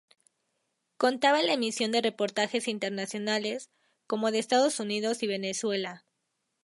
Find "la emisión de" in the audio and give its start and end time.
1.43-2.01